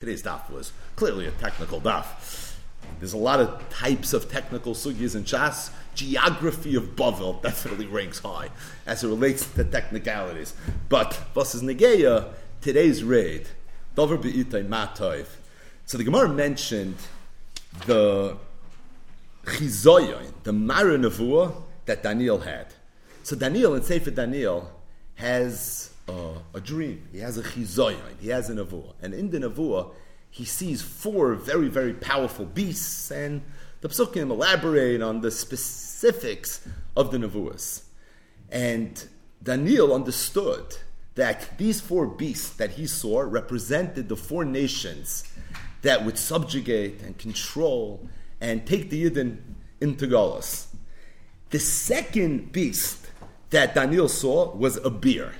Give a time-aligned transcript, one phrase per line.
[0.00, 2.54] Today's daf was clearly a technical daf.
[2.98, 5.70] There's a lot of types of technical sugyas in Shas.
[5.94, 8.48] Geography of Bavel definitely ranks high
[8.86, 10.54] as it relates to technicalities.
[10.88, 12.32] But versus Negeya,
[12.62, 13.48] today's raid,
[13.94, 15.26] Dover Be'itay Matayv.
[15.84, 16.96] So the Gemara mentioned
[17.84, 18.38] the
[19.44, 20.96] chizoyon, the Mara
[21.84, 22.68] that Daniel had.
[23.22, 24.72] So Daniel in Sefer Daniel
[25.16, 27.08] has uh, a dream.
[27.12, 28.18] He has a chizoyon.
[28.20, 28.94] He has a nevuah.
[29.02, 29.92] And in the nevuah,
[30.30, 33.42] he sees four very, very powerful beasts, and
[33.80, 37.82] the psukim elaborate on the specifics of the nevuahs.
[38.50, 39.04] And
[39.42, 40.76] Daniel understood
[41.14, 45.24] that these four beasts that he saw represented the four nations
[45.82, 48.08] that would subjugate and control
[48.40, 49.38] and take the Yidden
[49.80, 50.66] into Galus.
[51.50, 53.06] The second beast
[53.50, 55.34] that Daniel saw was a beer.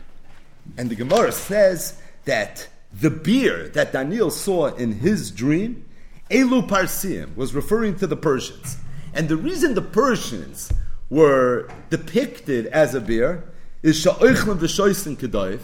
[0.77, 5.85] And the Gemara says that the beer that Daniel saw in his dream,
[6.31, 8.79] Elu Parsim, was referring to the Persians.
[9.13, 10.73] And the reason the Persians
[11.09, 13.45] were depicted as a beer
[13.83, 15.61] is Sha'oichlem v'shoisin kedaiv,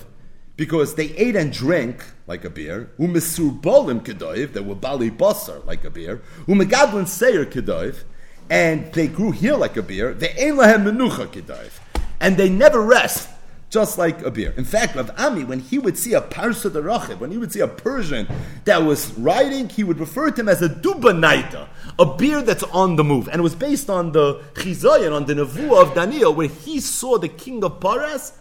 [0.56, 5.84] because they ate and drank like a beer, umesurbolim kedaiv, they were bali basar like
[5.84, 8.04] a beer, umegadlin seir kedaiv,
[8.48, 11.78] and they grew here like a beer, they ein lahem menucha kedaiv,
[12.20, 13.28] and they never rest
[13.70, 14.54] just like a beer.
[14.56, 17.60] In fact, Rav Ami, when he would see a Parsa Rachib, when he would see
[17.60, 18.28] a Persian
[18.64, 22.96] that was riding, he would refer to him as a Dubanaita, a beer that's on
[22.96, 23.28] the move.
[23.28, 27.18] And it was based on the Chizayan, on the Nevuah of Daniel, where he saw
[27.18, 28.32] the king of Paras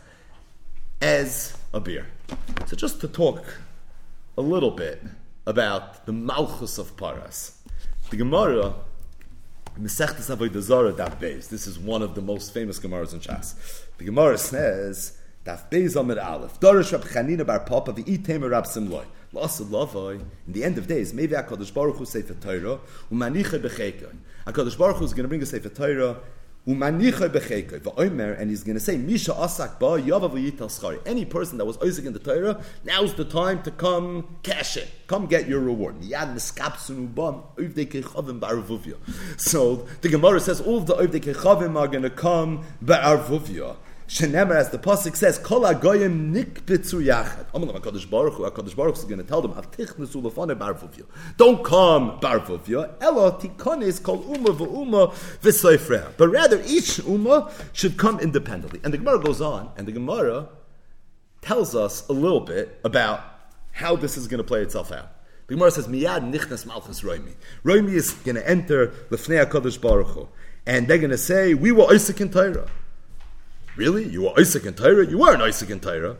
[1.01, 2.07] as a beer.
[2.67, 3.43] So just to talk
[4.37, 5.01] a little bit
[5.45, 7.61] about the Malchus of Paras.
[8.09, 8.75] The Gemara
[9.79, 11.49] Mesechtes Avodah Zarah Daf Beis.
[11.49, 13.55] This is one of the most famous Gemaras in Shas.
[13.97, 16.61] The Gemara says Daf Beis Amid Aleph.
[16.61, 19.03] Dorish Rab Chanina Bar Papa v'Item Rab Simloi.
[19.33, 20.21] Lasa Lavoi.
[20.47, 22.79] In the end of days, maybe Hakadosh Baruch Hu Sefer Torah
[23.11, 24.15] u'manicha b'cheikon.
[24.47, 26.21] Hakadosh Baruch Hu is going to bring a Sefer Torah
[26.67, 30.35] and he's going to say Misha asak ba yavav.
[31.05, 34.89] Any person that was oisik in the Torah, now's the time to come cash it,
[35.05, 36.03] come get your reward.
[36.03, 36.09] So
[40.01, 43.75] the Gemara says all the oivdei kechavim are going to come ba'arvuvya.
[44.07, 47.45] Shenemer, as the pasuk says, Kol agoyim nikbitzu yachad.
[47.53, 48.43] Amalam Hakadosh Baruch Hu.
[48.43, 51.05] Hakadosh Baruch Hu is going to tell them, Avtichnesu lefane barvuvya.
[51.37, 53.01] Don't come barvuvya.
[53.01, 55.11] Elo tikonis kol uma v'uma
[55.41, 56.11] v'soifrea.
[56.17, 58.79] But rather, each uma should come independently.
[58.83, 60.49] And the Gemara goes on, and the Gemara
[61.41, 63.23] tells us a little bit about
[63.71, 65.09] how this is going to play itself out.
[65.47, 67.33] The Gemara says, Miyad nichnas malchus roimi.
[67.63, 70.27] Roimi is going to enter lefnei Hakadosh Baruch Hu.
[70.67, 72.69] And they're going to say, we were Isaac and Torah.
[73.75, 74.05] Really?
[74.05, 75.09] You are Isaac and Tyra?
[75.09, 76.15] You are an Isaac and Tyra.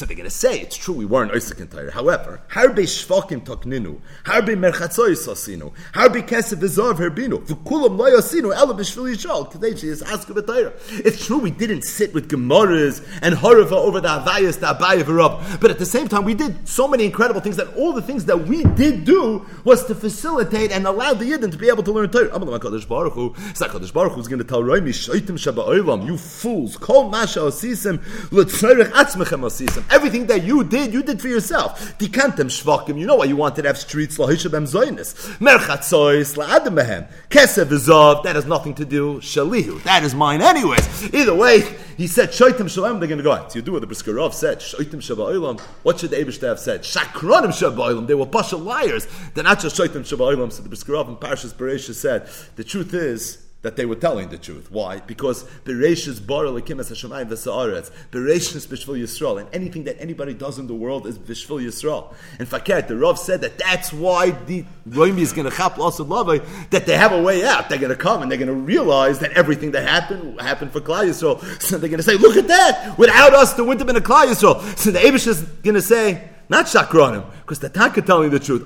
[0.00, 1.90] So they're going to say, it's true, we weren't Isaac and Tyre.
[1.90, 8.72] However, harbe shvakim takninu, harbe merchatzoy sasinu, harbe kesef v'zav herbinu, v'kulam lo yasinu, ela
[8.72, 10.72] b'shvil yishal, she is asking Tyre.
[10.88, 15.60] It's true, we didn't sit with Gemaras and Harava over the Avayas, the Abayev Rab,
[15.60, 18.24] but at the same time, we did so many incredible things that all the things
[18.24, 21.92] that we did do was to facilitate and allow the Yidden to be able to
[21.92, 22.30] learn Torah.
[22.30, 26.06] Amalama Kadosh Baruch Hu, Kadosh Baruch Hu is going to tell Roimi, shaitim shaba oilam,
[26.06, 28.00] you fools, kol masha osisim,
[28.32, 29.84] l'tzorech atzmechem osisim.
[29.90, 31.98] Everything that you did, you did for yourself.
[31.98, 32.98] Tikantem shvakim.
[32.98, 35.14] You know why you wanted to have streets lahishabem zoynis.
[35.38, 37.10] Merchatzois la'adam behem.
[37.28, 38.22] Kesev v'zav.
[38.22, 39.18] That has nothing to do.
[39.18, 39.82] Shalihu.
[39.82, 41.12] That is mine anyways.
[41.12, 41.60] Either way,
[41.96, 43.00] he said shoitim shalom.
[43.00, 43.52] They're going to go out.
[43.52, 44.60] So you do what the Briskerov said.
[44.60, 45.60] Shoitim shabba'ilam.
[45.82, 46.82] What should the Eibush have said?
[46.82, 48.06] Shakranim shabba'ilam.
[48.06, 49.06] They were pasha liars.
[49.34, 50.52] They're not just shoitim shabba'ilam.
[50.52, 54.38] So the Briskerov and Parshas Bereishah said the truth is that they were telling the
[54.38, 54.70] truth.
[54.70, 55.00] Why?
[55.00, 57.90] Because Bereshis bar lekim as Hashemayim v'sa'aretz.
[58.10, 59.38] Bereshis b'shvil Yisrael.
[59.40, 62.14] And anything that anybody does in the world is b'shvil Yisrael.
[62.38, 66.00] And Faket, the Rav said that that's why the Roimi is going to chap lost
[66.00, 66.28] love
[66.70, 67.68] that they have a way out.
[67.68, 70.80] They're going to come and they're going to realize that everything that happened happened for
[70.80, 71.40] Klal Yisrael.
[71.62, 72.98] So they're going to say, look at that!
[72.98, 74.78] Without us, there wouldn't have been a Yisrael.
[74.78, 78.64] So the Abish is going to say, not shakranim, because the Taka telling the truth.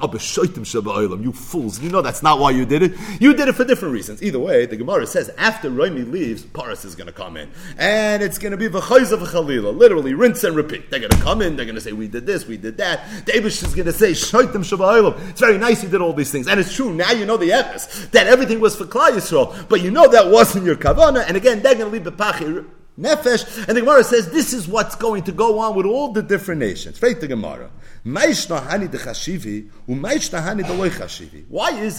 [1.22, 1.80] You fools!
[1.80, 2.92] You know that's not why you did it.
[3.20, 4.22] You did it for different reasons.
[4.22, 8.22] Either way, the Gemara says after Roimi leaves, Paris is going to come in, and
[8.22, 10.90] it's going to be v'chayzav v'chalila, literally rinse and repeat.
[10.90, 11.56] They're going to come in.
[11.56, 13.00] They're going to say we did this, we did that.
[13.26, 15.20] Davish is going to say shaitim shabaylam.
[15.28, 16.92] It's very nice you did all these things, and it's true.
[16.94, 20.30] Now you know the evidence that everything was for Klal Yisrael, but you know that
[20.30, 21.24] wasn't your kavana.
[21.28, 22.64] And again, they're going to leave the pachir
[22.98, 23.68] nefesh.
[23.68, 26.60] And the Gemara says this is what's going to go on with all the different
[26.60, 27.02] nations.
[27.02, 27.70] Right, the Gemara.
[28.04, 28.44] Why is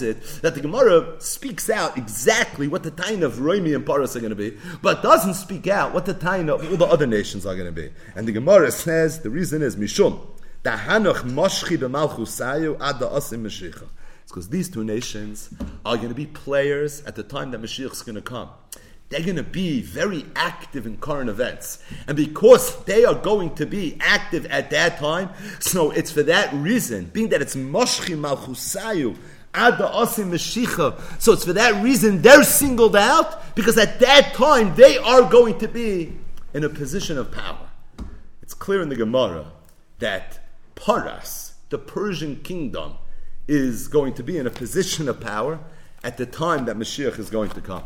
[0.02, 4.20] it that the Gemara speaks out exactly what the time of Roimi and Paras are
[4.20, 7.44] going to be, but doesn't speak out what the time of all the other nations
[7.44, 7.90] are going to be?
[8.14, 10.20] And the Gemara says the reason is Mishum.
[10.64, 11.62] It's
[14.28, 15.50] because these two nations
[15.84, 18.48] are going to be players at the time that Mashiach is going to come.
[19.08, 21.78] They're going to be very active in current events.
[22.08, 25.30] And because they are going to be active at that time,
[25.60, 29.16] so it's for that reason, being that it's Moshchi Malchusayu,
[29.54, 31.22] Ada Asim Mashiach.
[31.22, 35.58] So it's for that reason they're singled out, because at that time they are going
[35.60, 36.16] to be
[36.52, 37.68] in a position of power.
[38.42, 39.52] It's clear in the Gemara
[40.00, 40.40] that
[40.74, 42.94] Paras, the Persian kingdom,
[43.46, 45.60] is going to be in a position of power
[46.02, 47.84] at the time that Mashiach is going to come.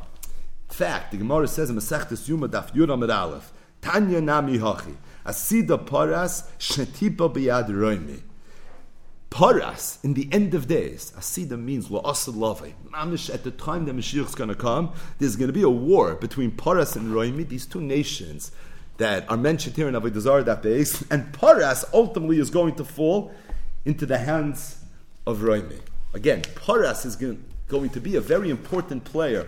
[0.70, 3.52] Fact, the Gemara says in Masechtas Yuma Daf Yud Amid Aleph,
[3.82, 4.96] Tanya Nami Hachi,
[5.26, 8.22] Asida Paras Shetipa Biyad Roimi.
[9.30, 12.72] Paras, in the end of days, Asida means La'asad Lavai.
[12.90, 15.70] Mamish, at the time that Mashiach is going to come, there's going to be a
[15.70, 18.50] war between Paras and Roimi, these two nations
[18.96, 22.84] that are mentioned here in Avodah Zarah that base, and Paras ultimately is going to
[22.84, 23.32] fall
[23.84, 24.84] into the hands
[25.26, 25.80] of Roimi.
[26.12, 29.46] Again, Paras is going to be a very important player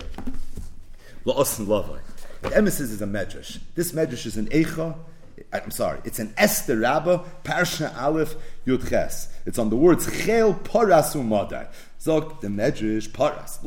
[1.25, 2.01] La'os and Lavai.
[2.43, 3.61] The emesis is a medrash.
[3.75, 4.97] This medrash is an Eicha.
[5.53, 8.35] I'm sorry, it's an Esther Rabbah, Parsha Aleph
[8.67, 9.29] Yud Ches.
[9.45, 11.69] It's on the words Chel Paras Umadai.
[12.01, 13.61] Zog the Medrash Paras.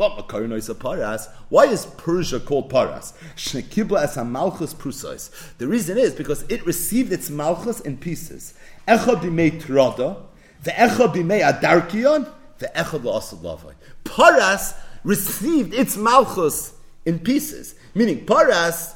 [0.57, 1.29] Is a Paras?
[1.47, 3.13] Why is Persia called Paras?
[3.37, 5.29] Shekibla as a Malchus Prusais.
[5.57, 8.53] The reason is because it received its Malchus in pieces.
[8.87, 10.17] Echad b'mei Trada,
[10.63, 12.29] ve'echad b'mei Adarkion,
[12.59, 13.73] ve'echad la'asad lavai.
[14.03, 14.73] Paras
[15.05, 16.73] received its Malchus
[17.05, 17.75] in pieces.
[17.93, 18.95] Meaning, Paras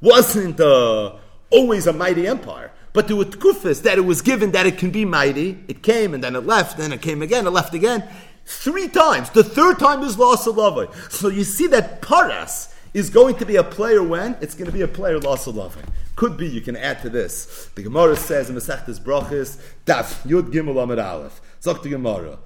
[0.00, 1.16] wasn't uh,
[1.50, 2.72] always a mighty empire.
[2.92, 5.58] But there were tkufas that it was given that it can be mighty.
[5.68, 8.08] It came and then it left, then it came again, it left again.
[8.44, 9.30] Three times.
[9.30, 11.12] The third time is loss of love.
[11.12, 14.36] So you see that Paras is going to be a player when?
[14.40, 15.76] It's going to be a player loss of love.
[16.16, 17.68] Could be, you can add to this.
[17.74, 21.40] The Gemara says in Masechtas Brachis, Daf, Yud Gimel Amid Aleph.
[21.60, 22.38] Zok the Gemara.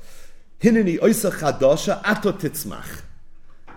[0.60, 3.02] Hineni oisa chadasha ato titzmach.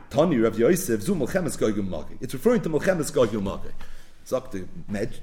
[0.09, 2.15] Tani Rav Yosef zu Melchemes Goyim Magi.
[2.21, 3.69] It's referring to Melchemes Goyim Magi.
[4.23, 4.65] Sagt the,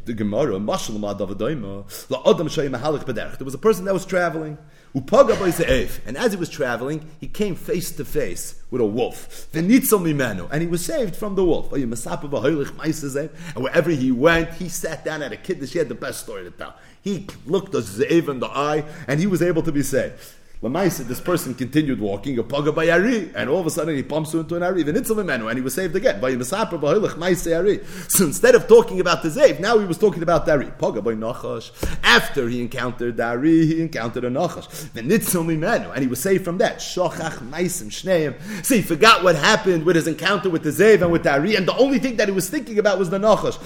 [0.05, 3.37] the Gemara, Mashal Ma Davadayma, La Adam Shay Mahalich Bederch.
[3.37, 4.59] There was a person that was traveling,
[4.95, 9.49] Upaga Ze'ef, and as he was traveling, he came face to face with a wolf.
[9.53, 11.73] V'nitzel mimenu, and he was saved from the wolf.
[11.73, 15.73] And wherever he went, he sat down at a kiddush.
[15.73, 16.77] He had the best story to tell.
[17.03, 20.15] He looked a Ze'ev in the eye, and he was able to be saved.
[20.63, 24.03] Lamaisa, this person continued walking, a paga by Ari, and all of a sudden he
[24.03, 26.21] bumps into an Ari, and he was saved again.
[26.21, 30.67] By So instead of talking about the Zav, now he was talking about the Ari.
[30.67, 31.73] By Nachash.
[32.05, 34.69] After he encountered the he encountered a Nachash.
[34.95, 35.11] And
[36.01, 36.77] he was saved from that.
[36.77, 38.37] Shochach, Maisim, Shneim.
[38.65, 41.67] So he forgot what happened with his encounter with the Zav and with the and
[41.67, 43.59] the only thing that he was thinking about was the Nachash.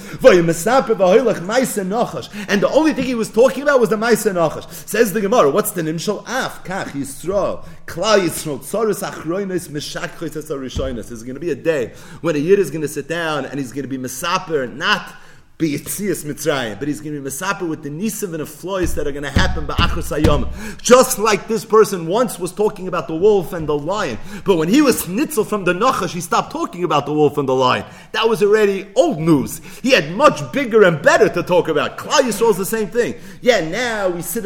[2.48, 4.88] And the only thing he was talking about was the Maisa Nachash.
[4.88, 6.25] Says the Gemara, what's the Nimshal?
[6.26, 11.09] Af, Kach Yisrael, Klal Yisrael, Tzoros Achroinis, Meshakchois Esarishoinis.
[11.09, 13.59] There's going to be a day when a Yid is going to sit down and
[13.59, 15.15] he's going to be Mesaper, not
[15.59, 18.94] be Yitzias Mitzrayim, but he's going to be Mesaper with the Nisim and the Flois
[18.94, 20.83] that are going to happen by Achros Hayom.
[20.83, 24.69] Just like this person once was talking about the wolf and the lion, but when
[24.69, 27.87] he was Nitzel from the Nachash, he stopped talking about the wolf and the lion.
[28.12, 29.62] That was already old news.
[29.81, 31.97] He had much bigger and better to talk about.
[31.97, 33.15] Klal Yisrael is the same thing.
[33.41, 34.44] Yeah, now we sit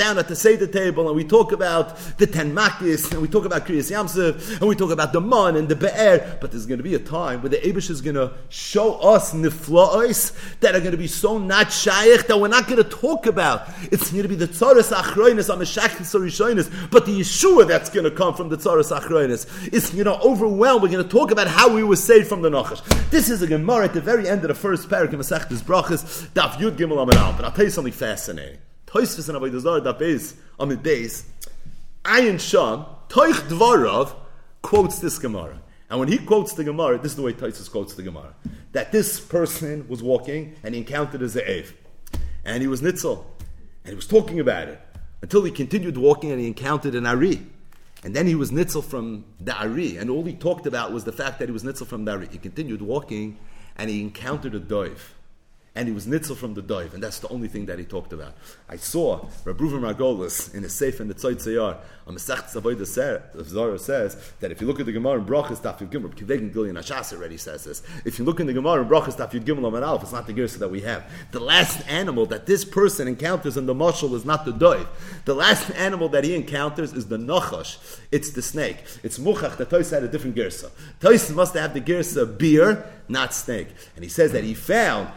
[0.00, 3.44] down at the Seder table and we talk about the Ten Makis and we talk
[3.44, 6.78] about Kriyas Yamsuf and we talk about the Man and the Be'er, but there's going
[6.78, 10.80] to be a time where the Abish is going to show us nifla'os that are
[10.80, 13.68] going to be so not shaykh that we're not going to talk about.
[13.92, 18.10] It's going to be the Tzaras Achroinis, Ameshachis Rishoinis, but the Yeshua that's going to
[18.10, 20.80] come from the Tzaras Achroinis is going to overwhelm.
[20.80, 22.80] We're going to talk about how we were saved from the Nachash.
[23.10, 26.26] This is a Gemara at the very end of the first parak in Masechtas Brachas,
[26.28, 28.60] Daf Yud Gimel Amar But I'll tell you something fascinating.
[28.90, 29.92] Toisvis and Avodah Zarah the
[30.76, 31.24] base,
[32.04, 34.14] Ayin Sham Toich Dvarov
[34.62, 35.60] quotes this Gemara.
[35.88, 38.34] And when he quotes the Gemara, this is the way Toisvis quotes the Gemara.
[38.72, 41.72] That this person was walking and he encountered a Ze'ev.
[42.44, 43.24] And he was Nitzel.
[43.84, 44.80] And he was talking about it.
[45.22, 47.46] Until he continued walking and he encountered an Ari.
[48.02, 49.98] And then he was Nitzel from the Ari.
[49.98, 52.28] And all he talked about was the fact that he was Nitzel from the Ari.
[52.30, 53.38] He continued walking
[53.76, 54.98] and he encountered a Doiv
[55.74, 58.12] and he was nitzel from the dive, and that's the only thing that he talked
[58.12, 58.34] about.
[58.68, 63.78] I saw Rabruva Margolis in a safe in the Tzait Tzayar on Masech Tzavodah Zara
[63.78, 66.74] says that if you look at the Gemara in Brachas Daf Yud Gimel, Kivegin Gillian
[66.74, 67.82] Ashas already says this.
[68.04, 70.26] If you look in the Gemara in Brachas Daf Yud Gimel Amar Aleph, it's not
[70.26, 71.04] the Gersa that we have.
[71.30, 74.88] The last animal that this person encounters in the mashal is not the dive.
[75.24, 77.78] The last animal that he encounters is the Nachash.
[78.10, 78.78] It's the snake.
[79.04, 80.70] It's Muchach that Toys had a different Gersa.
[80.98, 83.68] Toys must have the Gersa beer, not snake.
[83.94, 85.10] And he says that he found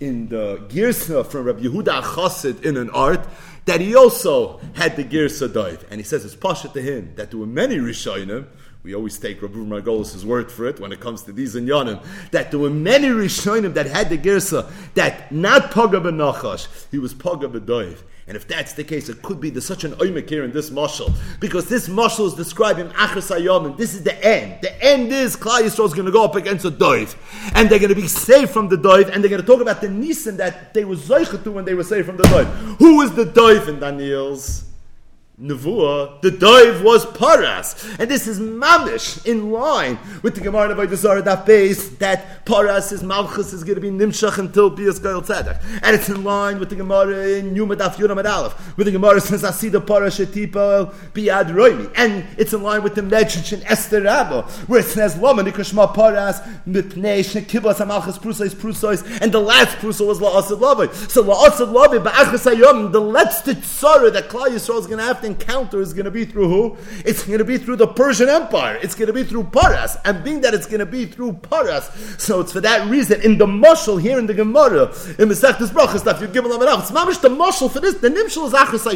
[0.00, 3.26] in the Girsa from Rabbi Yehuda Chassid in an art
[3.64, 5.84] that he also had the Girsa dive.
[5.90, 8.46] And he says it's pasha to him that there were many Rishonim
[8.82, 12.50] we always take Rabbi Margolis' word for it when it comes to these inyanim, that
[12.50, 17.48] there were many Rishonim that had the Girsa, that not Paga Nachash, he was Paga
[17.48, 17.98] B'doiv.
[18.28, 20.68] And if that's the case, it could be there's such an oimek here in this
[20.68, 21.14] mashal.
[21.40, 24.60] Because this mashal is describing Achas and This is the end.
[24.60, 27.16] The end is Klal Yisrael is going to go up against a doiv.
[27.54, 29.08] And they're going to be saved from the doiv.
[29.10, 31.84] And they're going to talk about the nisan that they were zoichet when they were
[31.84, 32.46] saved from the doiv.
[32.76, 34.67] Who is the doiv in Daniel's?
[35.40, 40.98] Nevuah, the dive was paras, and this is mamish in line with the Gemara of
[40.98, 45.22] Zara that base that paras is malchus is going to be nimshach until bias goyel
[45.22, 48.90] tzedek, and it's in line with the Gemara in Yuma Daf Yuram Aleph, where the
[48.90, 53.62] Gemara says asida paras shetipa biad roimi, and it's in line with the Medrash in
[53.62, 59.40] Esther Rabba, where it says lama nikashma paras mipnei shekibas amalchus prusais prusais, and the
[59.40, 60.92] last prusa was la'asad lavai.
[61.08, 65.27] So la'asad lavai ba'achas the last tzara that Klal Yisrael is going to have to
[65.28, 66.76] encounter is going to be through who?
[67.04, 68.78] It's going to be through the Persian Empire.
[68.82, 69.96] It's going to be through Paras.
[70.04, 73.38] And being that it's going to be through Paras, so it's for that reason, in
[73.38, 74.86] the mushal here in the Gemara,
[75.18, 78.46] in Mesechtes Brachas, that you give a it's mamish the mushal for this, the nimshal
[78.46, 78.88] is Achas.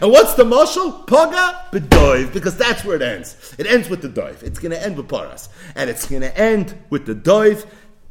[0.00, 1.06] And what's the mushal?
[1.06, 3.54] Paga B'doiv, because that's where it ends.
[3.58, 4.42] It ends with the doiv.
[4.42, 5.48] It's going to end with Paras.
[5.74, 7.66] And it's going to end with the doiv.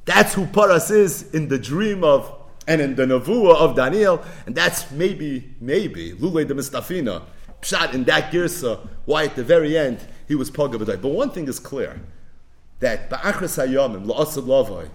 [0.06, 2.32] That's who Paras is in the dream of
[2.68, 7.24] and in the Nevuah of Daniel, and that's maybe, maybe, Lule de Mistafina,
[7.64, 11.02] pshat in that girsa, why at the very end he was pogabadai.
[11.02, 12.02] But one thing is clear
[12.80, 14.90] that ba'achras hayamim la'asad lavoi,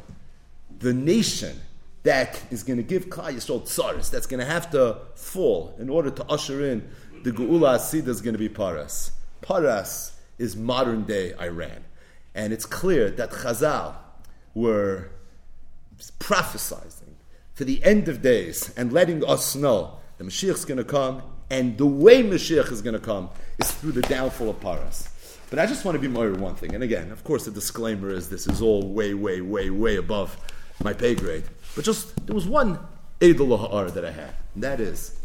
[0.79, 1.61] the nation
[2.05, 5.89] that is going to give Klal Yisrael tsaris, that's going to have to fall in
[5.89, 6.89] order to usher in
[7.23, 9.13] the Geula Asida is going to be Paras.
[9.41, 11.85] Paras is modern day Iran.
[12.35, 13.97] And it's clear that Chazal
[14.55, 15.11] were
[16.21, 17.15] prophesizing
[17.55, 21.23] for the end of days and letting us know the Mashiach is going to come
[21.51, 25.09] and the way Mashiach is going to come is through the downfall of Paras.
[25.51, 26.75] But I just want to be more one thing.
[26.75, 30.37] And again, of course, the disclaimer is this is all way, way, way, way above
[30.83, 31.45] my pay grade.
[31.75, 32.79] But just, there was one
[33.21, 34.35] Ha'ar that I had.
[34.55, 35.19] And that is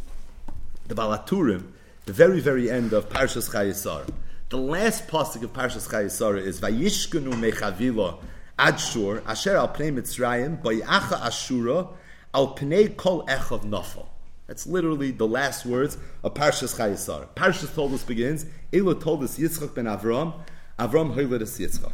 [0.88, 1.72] the Balaturim,
[2.06, 4.08] the very, very end of Parshas Chayesar.
[4.50, 8.20] The last pasuk of Parshas Chayesar is Vayishkenu mechavila
[8.58, 11.90] adshur asher al pnei Mitzrayim bayacha ashura
[12.34, 14.08] al pnei kol echav nafal.
[14.48, 17.28] That's literally the last words of Parshas Chayesar.
[17.36, 20.34] Parshas told us begins, Ela told us Yitzchak ben Avram,
[20.78, 21.94] Avram hoyled us Yitzchak.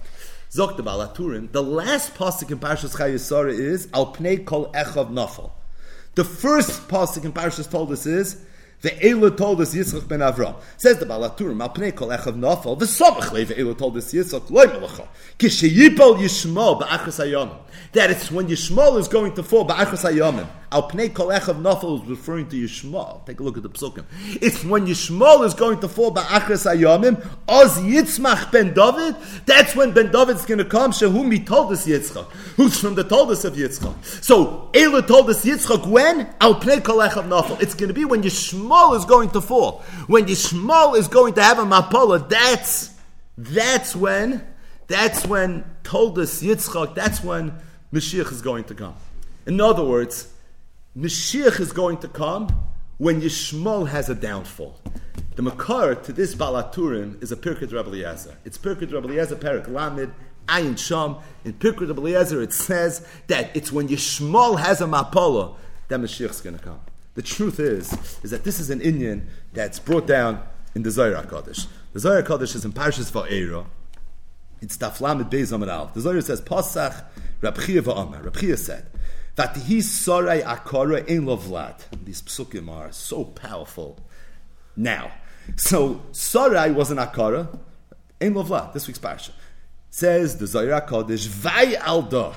[0.52, 5.52] Zok the Balaturim, the last pasuk in Parshas Chayesar is, Al pnei kol echav nafal.
[6.16, 8.44] The first pasuk in Parshas told us is,
[8.82, 10.56] the Ela told us Yitzchak ben Avram.
[10.78, 14.14] Says the Balaturim, Al pnei kol echav nafal, the Samach le, the Ela told us
[14.14, 15.08] Yitzchak, loy melacha,
[15.38, 17.58] kishayipal yishmo ba'achas hayom.
[17.94, 20.48] That it's when Yishmael is going to fall, ba'achas hayomim.
[20.72, 23.26] Al pnei kol echav nafal is referring to Yishmael.
[23.26, 24.06] Take a look at the psukim.
[24.42, 29.92] It's when Yishmael is going to fall ba'achas hayomim, oz Yitzmach ben David, that's when
[29.92, 32.30] ben David's going to come, shehum he told us Yitzchak.
[32.56, 34.24] Who's from the told us of Yitzchak.
[34.24, 36.34] So, Ela told us Yitzchak when?
[36.40, 37.62] Al pnei kol echav nafal.
[37.62, 38.22] It's going to be when
[38.70, 39.84] Yishmael is going to fall.
[40.08, 42.94] When Yishmael is going to have a mapola, that's,
[43.38, 44.46] that's when,
[44.88, 47.54] that's when told us Yitzchak, that's when
[47.94, 48.96] Mashiach is going to come.
[49.46, 50.32] In other words,
[50.98, 52.50] Mashiach is going to come
[52.98, 54.80] when Yishmael has a downfall.
[55.36, 58.36] The Makar to this Balaturim is a Pirkei Rabbi.
[58.44, 60.14] It's Pirkei Rabbi Eliezer, Perik Lamed,
[60.48, 61.18] Ayin Sham.
[61.46, 65.56] In Pirkei Rabbi it says that it's when Yishmael has a Mapala
[65.88, 66.82] that Mashiach is going to come.
[67.20, 67.92] The truth is,
[68.24, 70.42] is that this is an Indian that's brought down
[70.74, 71.68] in the Zohar Kodesh.
[71.92, 73.66] The Zohar Kodesh is in Parshas Va'era.
[74.62, 75.88] It's Taflamed Beis Al.
[75.88, 77.04] The Zohar says, Pasach
[77.42, 78.24] Rabchia va'amar.
[78.24, 78.86] Rabchia said,
[79.36, 81.82] that he sarai akara in lovlad.
[82.06, 84.00] These psukim are so powerful.
[84.78, 85.12] Now,
[85.58, 87.60] so sarai was an akara
[88.22, 88.72] in lovlad.
[88.72, 89.32] This week's parsha
[89.90, 92.34] says the Zayra Kodesh vay alda.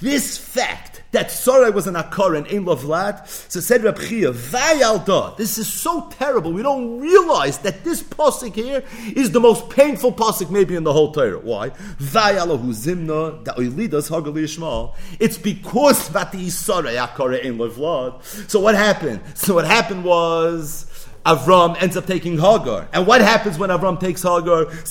[0.00, 5.36] This fact that Sarai was an Akar and Ein Vlad, so said Reb Chia, Vayalda,
[5.36, 8.84] this is so terrible, we don't realize that this posik here
[9.16, 11.40] is the most painful posik maybe in the whole Torah.
[11.40, 11.70] Why?
[11.70, 14.94] Vayalahu Zimna, da Oilidas Hagali Yishmael.
[15.18, 18.22] It's because Vati Sarai Akar Ein Vlad.
[18.48, 19.20] So what happened?
[19.34, 20.84] So what happened was,
[21.26, 22.88] Avram ends up taking Hagar.
[22.92, 24.70] And what happens when Avram takes Hagar?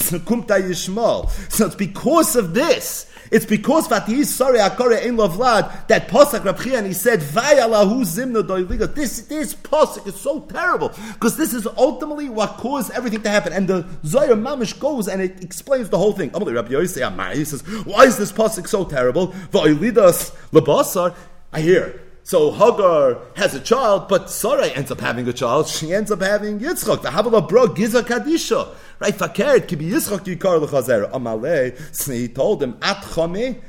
[1.50, 6.78] So it's because of this it's because Fatih sorry Akore in Lavlad that Pasuk Rabchi
[6.78, 8.94] and he said Vayalahu Zimna Doiliga.
[8.94, 13.54] This this Posak is so terrible because this is ultimately what caused everything to happen.
[13.54, 16.32] And the Zohar Mamish goes and it explains the whole thing.
[16.32, 19.30] Rabbi Yosef He says, why is this Posak so terrible?
[19.52, 21.16] Vailidas Labasar.
[21.52, 22.02] I hear.
[22.28, 25.70] So Hagar has a child, but Sarai ends up having a child.
[25.70, 27.02] She ends up having Yitzchak.
[27.02, 28.68] The Havala bro Giza Kadisha.
[29.00, 29.14] Right?
[29.14, 31.12] Fakert, kibi Yitzchak yikar lechazer.
[31.12, 33.60] Amalei, he told him, At chame,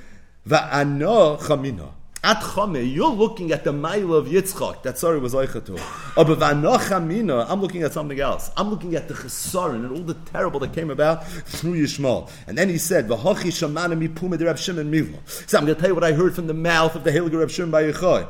[0.47, 1.93] va'ano chamina.
[2.25, 5.79] At Chame, you're looking at the mile of Yitzchak that sorry was Eichatu.
[6.17, 8.51] I'm looking at something else.
[8.57, 12.29] I'm looking at the Chesaron and all the terrible that came about through Yishmael.
[12.49, 15.21] And then he said, V'hachi shamana mi puma de Reb Shimon Milo.
[15.47, 17.39] So I'm going to tell you what I heard from the mouth of the Heilige
[17.39, 18.27] Reb Shimon Bar Yochai.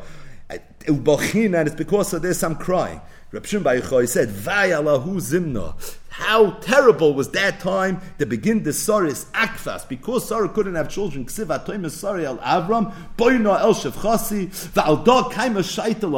[0.87, 3.01] And it's because of this I'm crying.
[3.33, 5.98] Reb Shimon Bar Yochai said, Vayalahu.
[6.19, 11.25] How terrible was that time to begin the Saris Akfas because Sarah couldn't have children.
[11.25, 16.11] Ksiva Sari Avram, Boina el Shevchasi, Kaima Shaita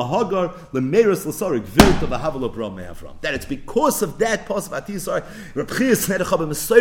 [0.73, 3.21] Lemeris Lasarik Vilt of Ahavala Bram Avram.
[3.21, 5.23] That it's because of that Mesoyer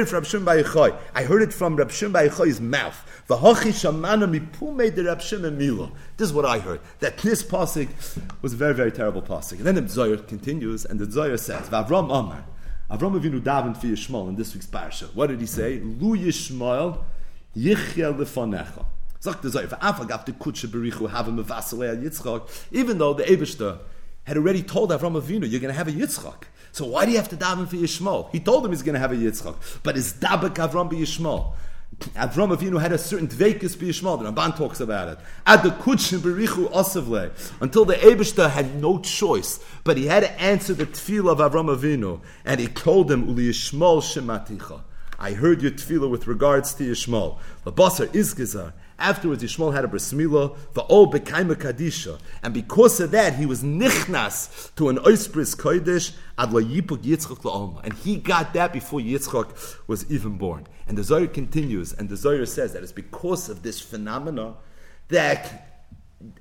[0.08, 0.24] from
[1.14, 2.30] I heard it from Reb Shimon Bar
[2.62, 3.26] mouth.
[3.28, 5.04] Shamana Mipume de.
[6.16, 6.80] This is what I heard.
[7.02, 7.90] That this pasuk
[8.42, 9.58] was a very, very terrible pasuk.
[9.58, 12.46] And then the Zohar continues, and the Zohar says, V'Avram Amar.
[12.90, 15.14] Avram Avinu davened for Yishmael in this week's parsha.
[15.14, 15.80] What did he say?
[15.80, 17.04] Lu Yishmael
[17.56, 18.86] yichya lefanecha.
[19.20, 23.24] Sagt the Zohar, v'afal gaf de kutshe berichu have a vasalei Yitzchak, even though the
[23.24, 23.78] Ebershter
[24.24, 26.44] had already told Avram Avinu, you're going to have a Yitzchak.
[26.72, 28.32] So why do you have to daven for Yishmael?
[28.32, 29.82] He told him he's going to have a Yitzchak.
[29.84, 31.54] But is dabak Avram be Yishmael?
[32.16, 34.22] Avram Avinu had a certain dveikus b'yishmal.
[34.22, 35.20] The Ramban talks about it.
[35.46, 37.32] At the kudshin berichu osavle,
[37.62, 41.76] until the Eibushter had no choice, but he had to answer the tefillah of Avram
[41.76, 44.82] Avinu, and he told him uli yishmal shematicha.
[45.22, 47.38] I heard your tefillah with regards to Yishmael.
[47.66, 48.72] The basar is gizar.
[48.98, 53.46] Afterwards, Yishmael had a bris milah, the old bekaima kadisha, and because of that, he
[53.46, 58.72] was nichnas to an oisbris kodesh ad la yipuk Yitzchak la'alma, and he got that
[58.72, 60.68] before Yitzchak was even born.
[60.88, 64.56] And the Zohar continues, and the Zohar says that it's because of this phenomena
[65.10, 65.86] that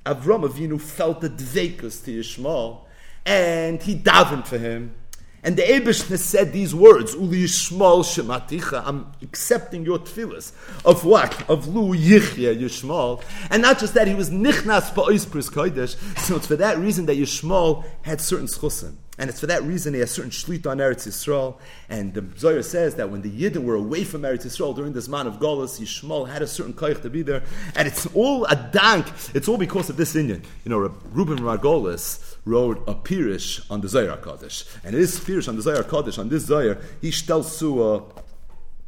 [0.06, 2.86] Avram Avinu felt the dveikus to Yishmael,
[3.26, 4.94] and he davened for him,
[5.42, 10.52] and the Abishna said these words, Uli Yishmael Shematicha, I'm accepting your tefillas.
[10.84, 11.48] Of what?
[11.48, 13.22] Of Lu Yichya Yishmal.
[13.50, 15.96] And not just that, he was Nichnas Ba'ois Pris Kodesh.
[16.18, 18.96] So it's for that reason that Yishmal had certain schusim.
[19.18, 21.58] And it's for that reason he has certain shlit on Eretz Yisrael.
[21.88, 25.08] And the Zohar says that when the Yidden were away from Eretz Yisrael during this
[25.08, 27.42] man of Golas, Yishmael had a certain koich to be there.
[27.74, 29.06] And it's all a dank.
[29.34, 30.42] It's all because of this Indian.
[30.64, 30.78] You know,
[31.10, 34.66] Reuben Margolis wrote a pirish on the Zohar Kodesh.
[34.84, 38.02] And this pirish on the Zohar Kodesh, on this Zohar, he tells Suah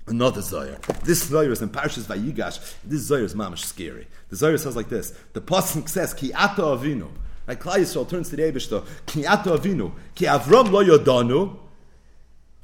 [0.07, 0.79] another Zohar.
[1.05, 2.75] This Zohar is in Parshas Vayigash.
[2.85, 4.07] This Zohar is mamish scary.
[4.29, 7.09] The Zohar says like this: The pasuk says, "Ki ata avinu."
[7.47, 11.57] Like Klai Yisrael turns to the Eibushter, "Ki ata avinu, ki Avram lo yodanu,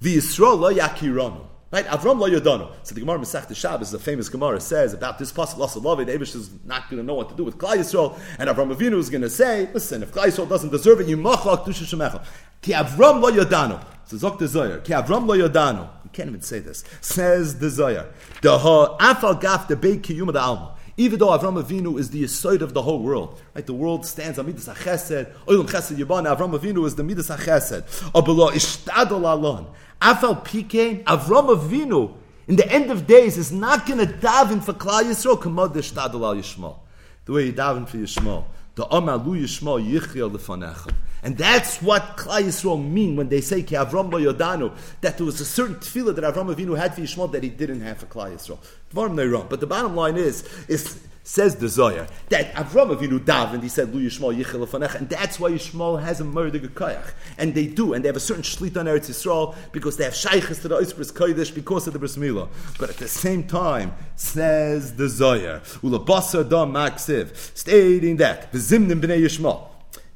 [0.01, 1.41] v'Yisrael lo yakiranu."
[1.73, 1.87] Right?
[1.87, 2.71] Avram lo yodanu.
[2.85, 5.99] So the Gemara Masech Shabbos, the famous Gemara, says about this pasuk loss of love.
[5.99, 8.75] The Eibush is not going to know what to do with Klai Yisrael, and Avram
[8.75, 11.85] Avinu is going to say, "Listen, if Klai Yisrael doesn't deserve it, you machak dusha
[11.85, 12.23] shemecha."
[12.63, 13.83] Ki Avram lo yodanu.
[14.05, 15.89] So Zok the Zohar, Ki Avram lo yodanu.
[16.05, 16.85] You can't even say this.
[17.01, 18.07] Says the Zohar,
[18.41, 20.76] the ha afal gaf the beit kiyum alma.
[20.99, 23.67] Even though Avram Avinu is the aside of the whole world, right?
[23.67, 25.31] The world stands on midas hachesed.
[25.47, 26.35] Olam chesed yibana.
[26.35, 27.83] Avram Avinu is the midas hachesed.
[28.13, 29.67] Abelo ishtadol alon.
[30.01, 31.05] Afal pikein.
[31.05, 32.15] Avram Avinu
[32.49, 35.39] in the end of days is not going to daven for Klal Yisrael.
[35.39, 36.79] Kamad ishtadol al Yishmael.
[37.27, 38.45] The way he daven for Yishmael.
[38.75, 40.93] The Amalu Yishmael yichya lefanecha.
[41.23, 45.27] And that's what Klal Yisrael mean when they say Ki Avram lo Yodanu, that there
[45.27, 48.07] was a certain tefillah that Avram Avinu had for Yishmael that he didn't have for
[48.07, 48.59] Klal Yisrael.
[48.95, 49.49] Dvarim.
[49.49, 53.93] But the bottom line is, is says the Zohar, that Avram Avinu davened, he said,
[53.93, 57.13] Lu Yishmael Yichel and that's why Yishmael has a murder Gekayach.
[57.37, 60.15] And they do, and they have a certain shlit on Eretz Yisrael, because they have
[60.15, 62.49] shaykhs to the Oisbris Kodesh because of the Bris Milah.
[62.79, 69.01] But at the same time, says the Zohar, Ula Basar Dam Maksiv, stating that, V'zimnim
[69.01, 69.67] B'nei Yishmael,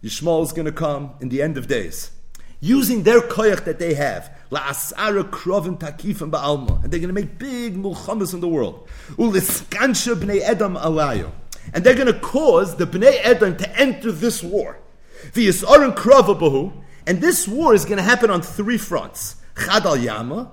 [0.03, 2.11] Yishmael is going to come in the end of days,
[2.59, 7.39] using their koyach that they have, la'asara krovim takifim ba'alma, and they're going to make
[7.39, 8.89] big mulchamas in the world.
[9.13, 11.31] Uliskansha b'nei edam alayo,
[11.75, 14.79] and they're going to cause the b'nei edam to enter this war.
[15.33, 16.73] V'yisaron krova bahu,
[17.07, 20.51] and this war is going to happen on three fronts: chad al yama,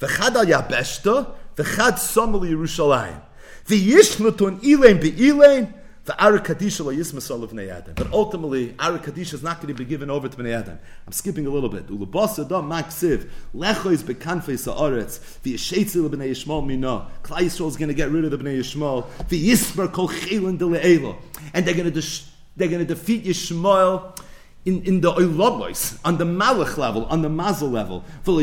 [0.00, 3.20] v'chad al yabeshta, v'chad somel Yerushalayim.
[3.66, 5.74] V'yishnutun ilain be'ilain,
[6.06, 7.94] the Ara Kadisha lo yismasol of Adam.
[7.96, 10.78] But ultimately, Ara Kadisha is not going to be given over to Bnei Adam.
[11.04, 11.88] I'm skipping a little bit.
[11.88, 17.08] Ulubos Adam Maksiv, Lecho is bekanfei sa'aretz, v'yeshetzil Bnei Yishmael mino.
[17.24, 20.64] Klai Yisrael is going to get rid of the Bnei Yishmael, v'yismer kol chilin de
[20.64, 21.16] le'elo.
[21.52, 22.22] And they're going to,
[22.56, 24.16] they're going to defeat Yishmael
[24.64, 28.04] in, in the Oilobos, on the Malach level, on the Mazel level.
[28.26, 28.38] And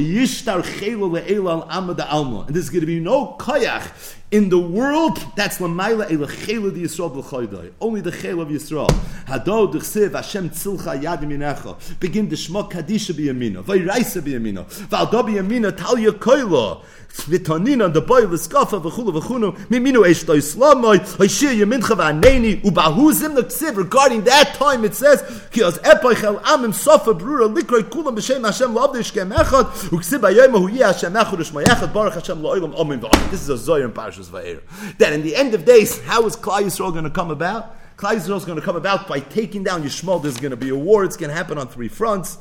[2.56, 7.16] there's going to be no koyach In the world, that's Lamaila Ela Chela the Yisrael
[7.16, 7.72] B'choydoi.
[7.80, 8.90] Only the Chela of Yisrael.
[9.28, 12.00] Hado D'chsev Hashem Tzilcha Yadim Yinecha.
[12.00, 13.64] Begin the Shmo Kadisha B'yamino.
[13.64, 14.66] Vayraisa B'yamino.
[14.88, 16.82] Valdo B'yamino Tal Yakoilo.
[17.14, 23.78] V'tonina the boy l'skafa v'chulu v'chunu miminu eish to islamoi hoishir yemincha v'aneni ubahuzim l'ksiv
[23.78, 28.74] regarding that time it says ki az epoichel amim sofa brura likroi kulam b'shem Hashem
[28.74, 33.00] l'avdish kem echad uksiv b'yoyma hu yeh Hashem echad u'shma yechad baruch Hashem lo'olam omin
[33.00, 33.92] v'amin this is a zoyer in
[34.30, 34.62] Va'er.
[34.98, 37.76] That in the end of days how is Klal Yisrael going to come about?
[37.98, 40.22] Klal Yisrael is going to come about by taking down Yishmael.
[40.22, 41.04] There's going to be a war.
[41.04, 42.38] It's going to happen on three fronts.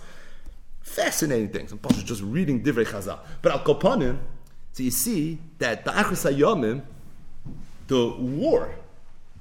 [0.81, 1.73] Fascinating things.
[1.73, 3.19] I'm just reading Divrei Chazal.
[3.41, 4.19] But Al Kopanim
[4.73, 6.83] so you see that the Achris Hayomim,
[7.89, 8.75] the war,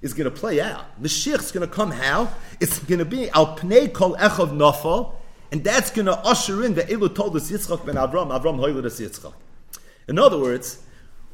[0.01, 0.85] is going to play out.
[1.01, 2.33] The is going to come how?
[2.59, 5.13] It's going to be Al Pnei Kol Echov Nafal,
[5.51, 8.85] and that's going to usher in the Elu told us Yitzchak ben Avram, Avram Hoyled
[8.85, 9.33] us Yitzchak.
[10.07, 10.83] In other words,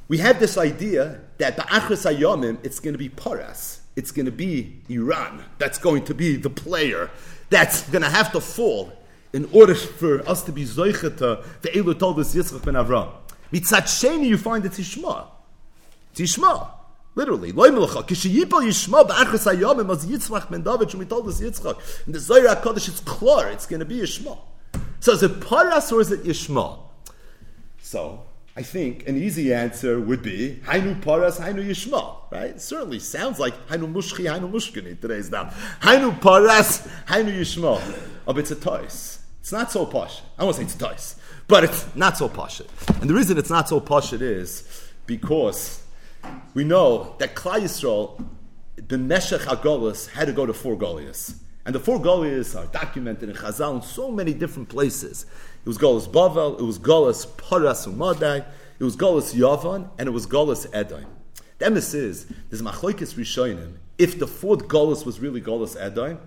[0.08, 3.82] we have this idea that the Achris Hayomim, it's going to be Paras.
[3.96, 5.43] It's going to be Iran.
[5.58, 7.10] That's going to be the player.
[7.50, 8.93] That's going to have to fall
[9.34, 13.10] in order for us to be Zoicheta, the Elu told us Yitzchak ben Avram.
[13.52, 15.28] Mitzat Sheni, you find it's Yishma.
[16.12, 16.72] It's Yishma.
[17.15, 17.52] Literally.
[17.52, 18.08] Loi melacha.
[18.08, 22.08] Kishiyipal Yishma ba'achas hayomim as Yitzchak ben David, we told us Yitzchak.
[22.08, 23.50] In the Zohar HaKadosh, it's klar.
[23.50, 24.38] It's going to be Yishma.
[25.00, 26.80] So is it Paras or is it Yishma?
[27.82, 28.27] So,
[28.58, 32.60] I think an easy answer would be Hainu Paras, Hainu Yishma, right?
[32.60, 35.52] Certainly sounds like Hainu Mushchi, Hainu Mushkini today's now.
[35.82, 37.80] Hainu Paras, Hainu Yishma.
[38.28, 39.20] Oh, but it's a toys.
[39.41, 40.24] It's not so posh.
[40.39, 41.17] I won't say it's a toys.
[41.48, 42.63] But it's not so posh.
[43.00, 45.84] And the reason it's not so posh is because
[46.56, 48.26] we know that Klal Yisrael,
[48.88, 51.36] the Meshech HaGolis, had to go to four Goliaths.
[51.67, 55.25] And the four Goliaths are documented in Chazal in so many different places.
[55.65, 58.45] It was Golis Bavel, it was Golis Paras Umadai,
[58.80, 61.06] it was Golis Yavan, and it was Golis Edom.
[61.58, 66.19] The emes is, there's Machlokes Rishonim, if the fourth Golis was really Golis Edom,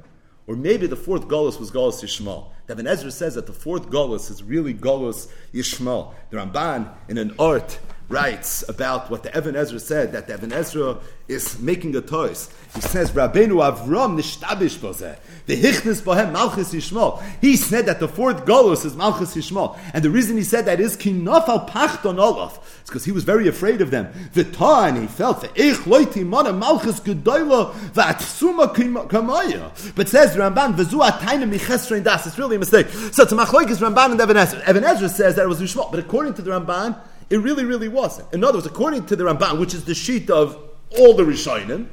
[0.46, 2.50] or maybe the fourth Golis was Golis Yishmael.
[2.70, 6.12] Even Ezra says that the fourth Golis is really Golis Yishmael.
[6.28, 7.78] The Ramban, in an art,
[8.10, 12.52] writes about what the Evan Ezra said, that the Evan Ezra is making a toys.
[12.74, 15.16] He says, Rabbeinu Avram nishtabish bozeh.
[15.46, 17.22] The hichnis bohem malchus yishmol.
[17.40, 19.78] He said that the fourth golus is malchus yishmol.
[19.94, 22.80] And the reason he said that is kinaf al pachton olaf.
[22.80, 24.12] It's because he was very afraid of them.
[24.34, 28.74] V'tan, he felt, the ich loiti mana malchus gedoyla v'atsuma
[29.08, 29.94] kamaya.
[29.94, 32.26] But says Ramban, v'zu atayna michesrein das.
[32.26, 32.88] It's really a mistake.
[32.88, 34.60] So it's a machloik is Ramban and Evan Ezra.
[34.62, 35.92] Evan Ezra says that it was yishmol.
[35.92, 38.32] But according to the Ramban, it really, really wasn't.
[38.34, 40.58] In other words, according to the Ramban, which is the sheet of
[40.98, 41.86] all the Rishonim,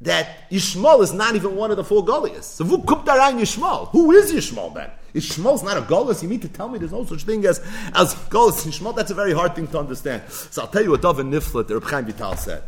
[0.00, 2.46] that Yishmael is not even one of the four Goliaths.
[2.46, 3.88] So who around Yishmael?
[3.90, 4.90] Who is Yishmael then?
[5.14, 6.22] Yishmael's not a Goliath.
[6.22, 7.60] You mean to tell me there's no such thing as,
[7.94, 8.94] as Goliath Yishmael?
[8.94, 10.22] That's a very hard thing to understand.
[10.30, 12.62] So I'll tell you what Dov and Niflet, Reb Chaim Vital said.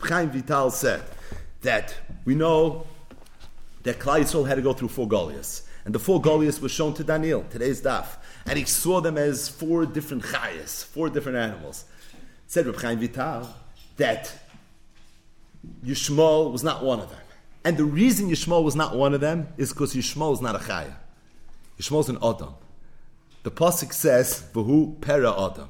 [0.00, 1.02] Chaim Vital said
[1.62, 2.86] that we know
[3.84, 5.62] that Klal Yisrael had to go through four Goliaths.
[5.84, 8.06] And the four Goliaths were shown to Daniel, today's daf
[8.46, 11.84] and he saw them as four different chayas, four different animals.
[12.46, 13.48] Said Reb Chaim Vital
[13.96, 14.32] that
[15.84, 17.18] Yishmael was not one of them.
[17.64, 20.58] And the reason Yishmael was not one of them is because Yishmael is not a
[20.58, 20.94] chaya.
[21.78, 22.54] Yishmael is an Adam.
[23.44, 25.68] The Pasuk says, V'hu pera Adam.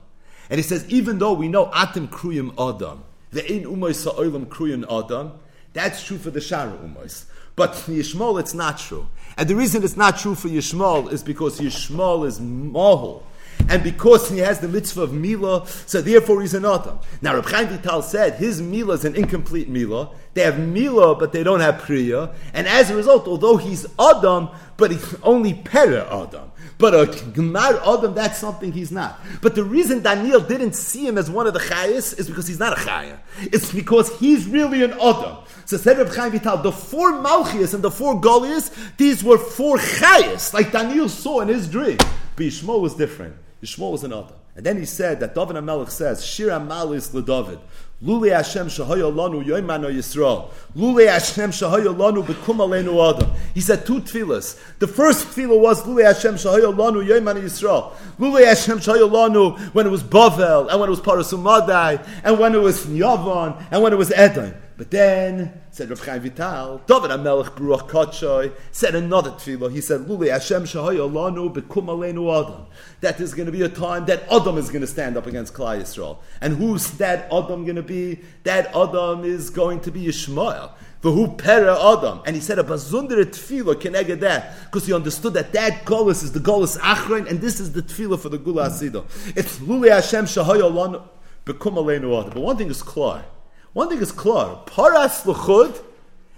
[0.51, 5.33] And he says, even though we know Atim kruyim Adam, ve'in umoy sa'olam kruyim Adam,
[5.73, 7.25] that's true for the Shara umois.
[7.57, 9.09] But for Yishmael, it's not true.
[9.37, 13.23] And the reason it's not true for Yishmael is because Yishmael is mahul.
[13.69, 16.99] And because he has the mitzvah of Mila, so therefore he's an Adam.
[17.21, 20.11] Now, Reb Chaim Vital said his Mila is an incomplete Mila.
[20.35, 22.35] They have Mila, but they don't have Priya.
[22.55, 26.52] And as a result, although he's Adam, but he's only Pera Adam.
[26.83, 29.21] But a Gemar Adam, that's something he's not.
[29.41, 32.59] But the reason Daniel didn't see him as one of the Chayas is because he's
[32.59, 33.21] not a Chaya.
[33.39, 35.37] It's because he's really an Adam.
[35.65, 39.77] So said Reb Chaim Vital, the four Malchias and the four Golias, these were four
[39.77, 41.99] Chayas, like Daniel saw in his dream.
[42.35, 43.37] But was different.
[43.63, 44.35] Yishmael was an Adam.
[44.57, 47.61] And then he said that David HaMelech says, Shira Malis LeDavid.
[48.05, 50.49] Lule Hashem shahaya lanu yoimano Yisrael.
[50.77, 53.31] Lule Hashem shahaya lanu bekum aleinu adam.
[53.55, 54.59] He said two tefillas.
[54.81, 57.93] The first tefillah was Lule Hashem shahaya lanu yoimano Yisrael.
[58.19, 62.57] Lule Hashem shahaya lanu when it was Bavel, and when it was Parasumadai, and when
[62.57, 64.53] it was Yavan, and when it was Edom.
[64.83, 69.71] But then, said Rav Chaim Vital, David HaMelech Baruch Kotshoy, said another tefillah.
[69.71, 72.67] He said, Luli Hashem Shahaya Lanu Bekum Aleinu Adam.
[73.01, 75.55] That is going to be a time that Adam is going to stand up against
[75.55, 76.19] Klal Yisrael.
[76.41, 78.23] And who's that Adam going to be?
[78.43, 80.73] That Adam is going to be Yishmael.
[81.01, 82.21] V'hu pera Adam.
[82.27, 86.33] And he said a bazundere tefillah keneged that, because he understood that that golus is
[86.33, 89.05] the golus achrein, and this is the tefillah for the gula asido.
[89.37, 91.07] It's Luli Hashem Shahaya Lanu
[91.47, 92.33] bekum aleinu Adam.
[92.33, 93.25] But one thing is clear.
[93.73, 94.59] One thing is clear.
[94.67, 95.83] Paras l'chud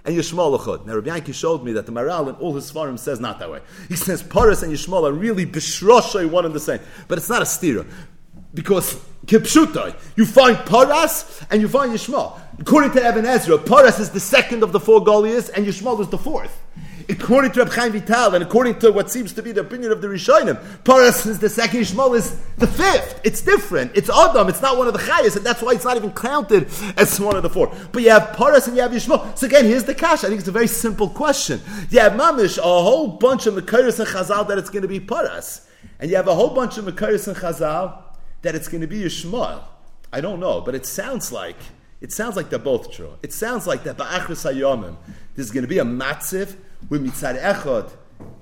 [0.04, 0.86] and Yishmael l'chud.
[0.86, 3.50] Now Rabbi Yankee showed me that the Maral in all his svarim says not that
[3.50, 3.60] way.
[3.88, 6.80] He says Paras and Yishmael are really bishroshay one and the same.
[7.08, 7.86] But it's not a stira.
[8.52, 8.94] Because
[9.26, 12.38] kipshutai, you find Paras and you find Yishmael.
[12.60, 16.08] According to Evan Ezra, Paras is the second of the four Goliaths and Yishmael is
[16.08, 16.60] the fourth.
[17.08, 20.00] According to Reb Chaim Vital, and according to what seems to be the opinion of
[20.00, 23.20] the Rishonim, Paras is the second, Yishmael is the fifth.
[23.24, 23.92] It's different.
[23.94, 24.48] It's Adam.
[24.48, 27.36] It's not one of the Chayas, and that's why it's not even counted as one
[27.36, 27.74] of the four.
[27.92, 29.36] But you have Paras and you have Yishmael.
[29.36, 30.24] So again, here's the cash.
[30.24, 31.60] I think it's a very simple question.
[31.90, 35.00] You have Mamish, a whole bunch of Mekairis and Chazal that it's going to be
[35.00, 35.66] Paras.
[35.98, 38.02] And you have a whole bunch of Mekairis and Chazal
[38.42, 39.62] that it's going to be Yishmael.
[40.12, 41.56] I don't know, but it sounds like
[42.00, 43.14] it sounds like they're both true.
[43.22, 44.96] It sounds like that Ba'achris Hayomim,
[45.34, 46.54] there's going to be a matziv
[46.88, 47.92] where Mitzad Echad,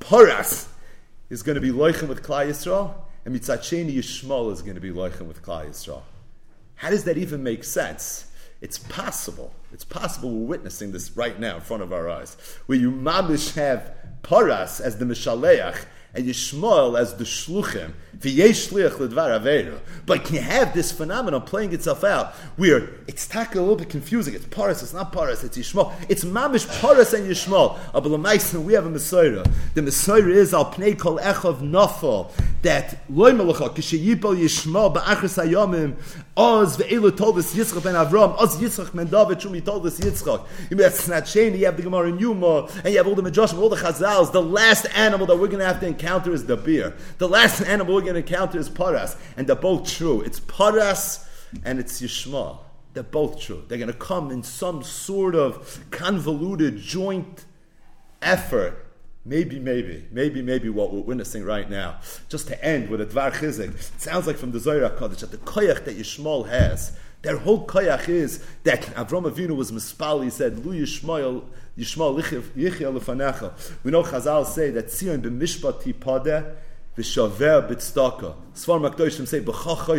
[0.00, 0.68] Paras,
[1.30, 4.80] is going to be loichem with Klai Yisrael, and Mitzad Sheni Yishmael is going to
[4.80, 6.02] be loichem with Klai Yisrael.
[6.76, 8.26] How does that even make sense?
[8.60, 9.54] It's possible.
[9.72, 13.54] It's possible we're witnessing this right now in front of our eyes, where you mamish
[13.54, 17.92] have Paras as the Mishaleach, and Yishmael as the Shluchim,
[20.06, 23.90] But can you have this phenomenon playing itself out where it's taka a little bit
[23.90, 24.34] confusing?
[24.34, 25.92] It's Paras, it's not Paras, it's Yishmael.
[26.08, 27.78] It's Mamish Paras and Yishmael.
[27.92, 29.42] Abalamaisen, we have a Messiah.
[29.74, 32.30] The Messiah is al pnei kol echav nafal
[32.62, 35.96] that loy melacha kishayipal Yishmael ba'achris hayomim
[36.36, 40.46] oz ve'elu told us Yitzchak ben Avram oz Yitzchak ben David shumi told us Yitzchak.
[40.70, 43.14] You mean, that's not Snatcheni, you have the Gemara in Yuma, and you have all
[43.14, 44.32] the Medrashim, all the Chazals.
[44.32, 46.94] The last animal that we're going to have to encounter is the beer.
[47.18, 50.20] The last animal we're going to encounter is Paras, and they're both true.
[50.20, 51.26] It's Paras
[51.64, 52.58] and it's Yishmael.
[52.94, 53.64] They're both true.
[53.68, 57.44] They're going to come in some sort of convoluted joint
[58.20, 58.86] effort.
[59.24, 62.00] Maybe, maybe, maybe, maybe what we're witnessing right now.
[62.28, 65.30] Just to end with a Dvar Chizik, it sounds like from the Zohar Kodesh that
[65.30, 70.24] the koyach that Yishmael has, their whole koyach is that Avram Avinu was mispal.
[70.24, 71.44] He said, "Lu Yishmael,
[71.78, 73.52] Yishmael yichya lefanecha."
[73.84, 76.56] We know Chazal say that Tzion b'mishpat tipadeh
[76.98, 78.30] ושווה בצדקה.
[78.54, 79.90] ספר מקדוש שם סי, בכך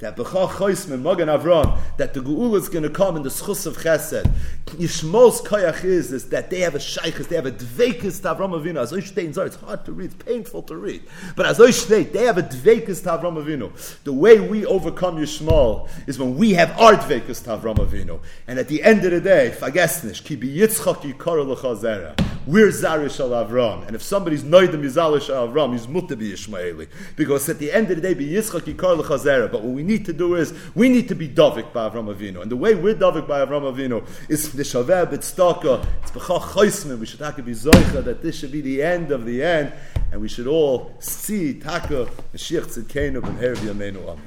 [0.00, 3.66] that Bechach Choisman, Magen Avram, that the Geula is going to come in the Schus
[3.66, 4.30] of Chesed.
[4.66, 8.52] Yishmol's Koyach is, is that they have a Sheikhs, they have a Dveikis to Avram
[8.52, 8.80] Avinu.
[8.80, 11.02] As Oishtein Zor, it's hard to read, it's painful to read.
[11.36, 14.02] But as Oishtein, they have a Dveikis to Avram Avinu.
[14.04, 18.20] The way we overcome Yishmol is when we have our Dveikis to Avram Avinu.
[18.46, 22.18] And at the end of the day, Fagesnish, Ki bi Yitzchak yikar l'chazera.
[22.46, 23.86] We're Zarish al Avram.
[23.86, 26.88] And if somebody's Noidim Yizalish al Avram, he's Mutta bi Yishmaeli.
[27.16, 29.50] Because at the end of the day, bi Yitzchak yikar l'chazera.
[29.50, 32.40] But what we need to do is, we need to be Dovik by Avram Avinu.
[32.42, 36.98] And the way we're Dovik by Avram Avinu is the Shaveh B'tztaka, it's B'chach Choisman.
[36.98, 39.72] We should to be Zoicha that this should be the end of the end.
[40.12, 44.20] And we should all see Taka, Mashiach Tzidkenu, Ben Herb Yameinu Amen.